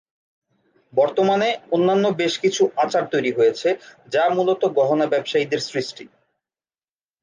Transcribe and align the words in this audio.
বর্তমানে 0.93 1.49
অন্যান্য 1.71 2.05
বেশকিছু 2.17 2.63
আচার 2.75 3.03
তৈরি 3.11 3.31
হয়েছে, 3.31 3.69
যা 4.11 4.23
মূলত 4.29 4.61
গহনা 4.77 5.05
ব্যবসায়ীদের 5.05 5.61
সৃষ্টি। 5.69 6.05